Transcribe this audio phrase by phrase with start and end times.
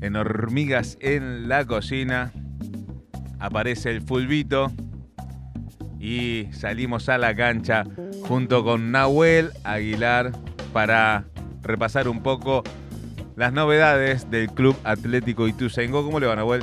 [0.00, 2.32] en Hormigas en la Cocina.
[3.40, 4.70] Aparece el fulbito
[6.00, 7.84] y salimos a la cancha
[8.22, 10.32] junto con Nahuel Aguilar
[10.72, 11.24] para
[11.62, 12.62] repasar un poco
[13.36, 16.04] las novedades del Club Atlético Ituzaingó.
[16.04, 16.62] ¿Cómo le va, Nahuel?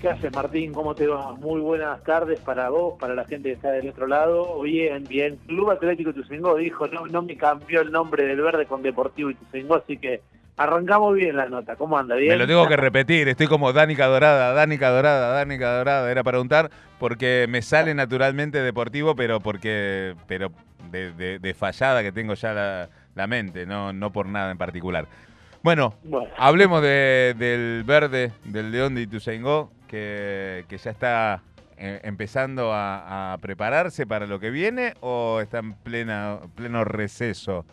[0.00, 0.72] ¿Qué haces, Martín?
[0.74, 1.32] ¿Cómo te va?
[1.32, 4.60] Muy buenas tardes para vos, para la gente que está del otro lado.
[4.60, 5.36] Bien, bien.
[5.46, 9.76] Club Atlético Ituzaingó dijo, no, no me cambió el nombre del verde con Deportivo Ituzaingó,
[9.76, 10.20] así que
[10.56, 11.76] arrancamos bien la nota.
[11.76, 12.16] ¿Cómo anda?
[12.16, 12.30] ¿Bien?
[12.30, 16.10] Me lo tengo que repetir, estoy como Danica Dorada, Danica Dorada, Danica Dorada.
[16.10, 20.50] Era para untar porque me sale naturalmente deportivo, pero porque pero
[20.90, 25.06] de, fallada que tengo ya la, mente, no, no por nada en particular.
[25.62, 25.94] Bueno,
[26.38, 31.42] hablemos del verde del León de Ituzaingó, que, que ya está
[31.78, 37.66] eh, empezando a, prepararse para lo que viene o está en plena, pleno receso?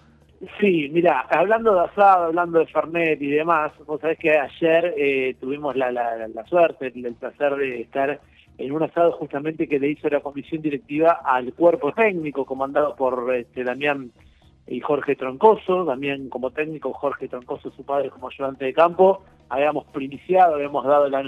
[0.59, 5.35] Sí, mira, hablando de asado, hablando de Fernet y demás, vos sabés que ayer eh,
[5.39, 8.19] tuvimos la, la, la suerte, el, placer de estar
[8.57, 13.33] en un asado justamente que le hizo la comisión directiva al cuerpo técnico comandado por
[13.33, 14.11] este, Damián
[14.67, 19.23] y Jorge Troncoso, también como técnico, Jorge Troncoso, su padre como ayudante de campo.
[19.49, 21.23] Habíamos primiciado, habíamos dado la,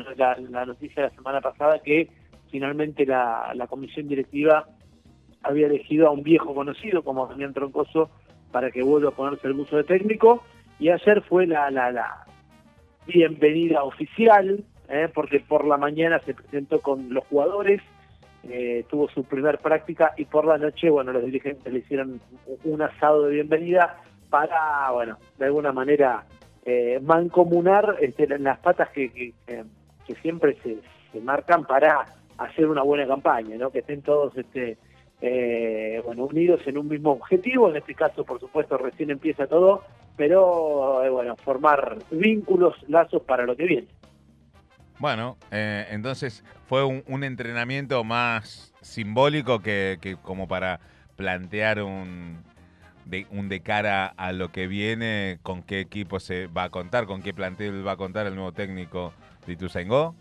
[0.66, 2.10] noticia la semana pasada que
[2.52, 4.68] finalmente la, comisión directiva
[5.42, 8.10] había elegido a un viejo conocido como Damián Troncoso
[8.56, 10.42] para que vuelva a ponerse el buzo de técnico.
[10.80, 12.26] Y ayer fue la, la,
[13.06, 15.10] bienvenida oficial, ¿eh?
[15.14, 17.82] porque por la mañana se presentó con los jugadores,
[18.44, 22.22] eh, tuvo su primer práctica y por la noche, bueno, los dirigentes le hicieron
[22.64, 23.98] un asado de bienvenida
[24.30, 26.24] para, bueno, de alguna manera
[26.64, 30.78] eh, mancomunar este, las patas que, que, siempre se,
[31.12, 32.06] se, marcan para
[32.38, 33.70] hacer una buena campaña, ¿no?
[33.70, 34.78] Que estén todos este,
[35.22, 39.84] eh, bueno, unidos en un mismo objetivo, en este caso, por supuesto, recién empieza todo,
[40.18, 43.88] pero, eh, bueno, formar vínculos, lazos para lo que viene.
[45.00, 50.80] Bueno, eh, entonces fue un, entrenamiento más simbólico que, como para
[51.16, 52.44] plantear un
[53.06, 57.06] de, un de cara a lo que viene, con qué equipo se va a contar,
[57.06, 59.14] con qué plantel va a contar el nuevo técnico
[59.46, 60.16] de Ituzaingó.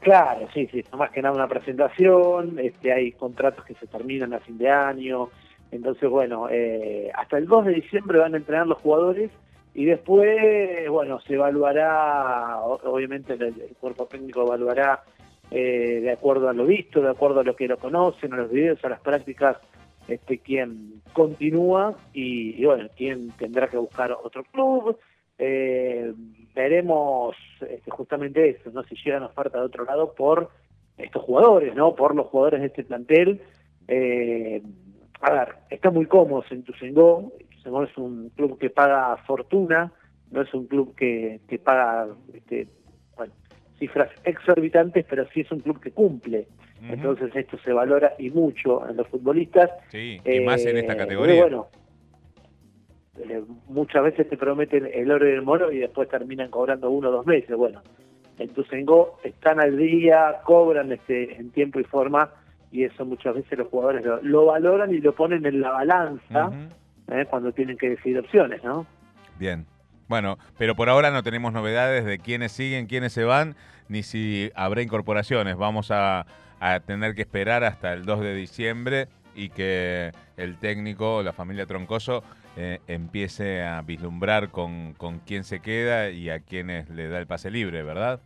[0.00, 4.40] Claro, sí, sí, más que nada una presentación, este, hay contratos que se terminan a
[4.40, 5.28] fin de año,
[5.70, 9.30] entonces bueno, eh, hasta el 2 de diciembre van a entrenar los jugadores
[9.74, 15.02] y después, bueno, se evaluará, obviamente el, cuerpo técnico evaluará
[15.50, 18.50] eh, de acuerdo a lo visto, de acuerdo a lo que lo conocen, a los
[18.50, 19.58] videos, a las prácticas,
[20.08, 24.98] este, quién continúa y, bueno, quién tendrá que buscar otro club.
[25.38, 26.12] Eh,
[26.58, 28.82] veremos este, justamente eso, ¿no?
[28.82, 30.50] Si llega una oferta de otro lado por
[30.96, 31.94] estos jugadores, ¿no?
[31.94, 33.40] Por los jugadores de este plantel.
[33.86, 34.60] Eh,
[35.20, 37.32] a ver, está muy cómodo en Tusengó
[37.84, 39.92] es un club que paga fortuna,
[40.30, 42.66] no es un club que, que paga este,
[43.16, 43.32] bueno,
[43.78, 46.48] cifras exorbitantes, pero sí es un club que cumple.
[46.80, 49.70] Entonces esto se valora y mucho en los futbolistas.
[49.90, 51.40] Sí, y más en esta eh, categoría.
[51.42, 51.66] bueno,
[53.28, 57.08] eh, muchas veces te prometen el oro y el mono y después terminan cobrando uno
[57.08, 57.56] o dos meses.
[57.56, 57.82] Bueno,
[58.38, 62.30] en Tucengó están al día, cobran este en tiempo y forma
[62.70, 66.50] y eso muchas veces los jugadores lo, valoran y lo ponen en la balanza
[67.10, 67.26] ¿eh?
[67.28, 68.86] cuando tienen que decidir opciones, ¿no?
[69.38, 69.66] Bien.
[70.08, 73.56] Bueno, pero por ahora no tenemos novedades de quiénes siguen, quiénes se van,
[73.88, 75.56] ni si habrá incorporaciones.
[75.56, 76.26] Vamos a,
[76.86, 82.24] tener que esperar hasta el 2 de diciembre y que el técnico, la familia Troncoso,
[82.60, 87.26] eh, empiece a vislumbrar con, con quién se queda y a quiénes le da el
[87.28, 88.18] pase libre, ¿verdad?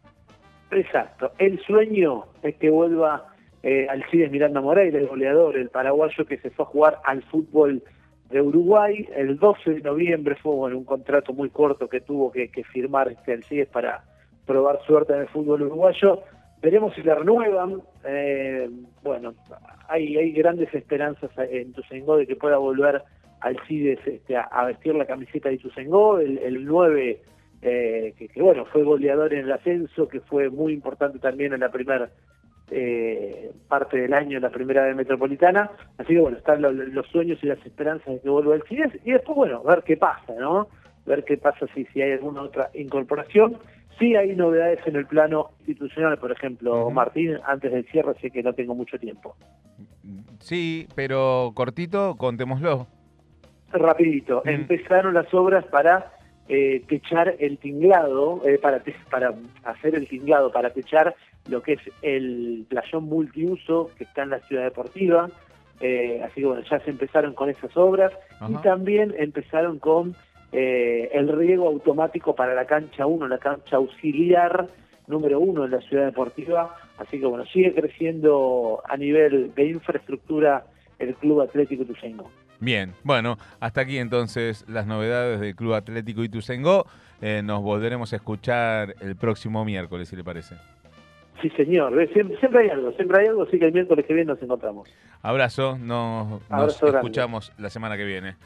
[0.70, 1.32] Exacto.
[1.36, 3.26] El sueño es que vuelva
[3.62, 7.82] eh, Alcides Miranda Moreira, el goleador, el paraguayo que se fue a jugar al fútbol
[8.30, 9.06] de Uruguay.
[9.14, 13.68] El 12 de noviembre fue un contrato muy corto que tuvo que, firmar este Alcides
[13.68, 14.02] para
[14.46, 16.22] probar suerte en el fútbol uruguayo.
[16.62, 17.82] Veremos si le renuevan.
[18.06, 18.70] Eh,
[19.02, 19.34] bueno,
[19.88, 23.02] hay, hay grandes esperanzas en Tusengó de que pueda volver
[23.42, 27.20] Alcides este, a, vestir la camiseta de Tusengó, el, el 9
[27.62, 31.60] eh, que, que, bueno, fue goleador en el ascenso, que fue muy importante también en
[31.60, 32.10] la primera
[32.74, 35.70] eh, parte del año en la primera vez metropolitana.
[35.98, 39.12] Así que bueno, están los, sueños y las esperanzas de que vuelva el CIDES y
[39.12, 40.68] después, bueno, ver qué pasa, ¿no?
[41.04, 43.58] Ver qué pasa si, si hay alguna otra incorporación.
[43.98, 48.42] Sí hay novedades en el plano institucional, por ejemplo, Martín, antes del cierre sé que
[48.42, 49.36] no tengo mucho tiempo.
[50.40, 52.86] Sí, pero cortito, contémoslo.
[53.72, 56.12] Rapidito, empezaron las obras para
[56.48, 59.32] eh, techar el tinglado, eh, para, para
[59.64, 61.14] hacer el tinglado, para techar
[61.48, 65.30] lo que es el playón multiuso que está en la ciudad deportiva.
[65.80, 68.12] Eh, así que bueno, ya se empezaron con esas obras
[68.48, 70.14] y también empezaron con
[70.52, 74.68] el riego automático para la cancha 1, la cancha auxiliar
[75.06, 76.76] número 1 en la ciudad deportiva.
[76.98, 80.64] Así que bueno, sigue creciendo a nivel de infraestructura
[80.98, 82.30] el Club Atlético Ituzaingó.
[82.62, 86.86] Bien, bueno, hasta aquí entonces las novedades del Club Atlético Ituzaingó.
[87.20, 90.54] Eh, nos volveremos a escuchar el próximo miércoles, si le parece.
[91.40, 91.92] Sí, señor.
[92.12, 94.88] Siempre, siempre, hay algo, siempre hay algo, así que el miércoles que viene nos encontramos.
[95.22, 98.36] Abrazo, nos, nos escuchamos la semana que viene.